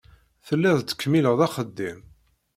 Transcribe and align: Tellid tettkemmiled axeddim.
Tellid 0.45 0.77
tettkemmiled 0.79 1.39
axeddim. 1.47 1.99